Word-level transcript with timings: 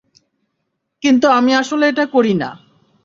কিন্তু 1.03 1.27
আমি 1.29 1.51
আসলে 1.53 1.85
এটা 1.87 2.05
করি 2.05 2.33
না। 2.33 2.49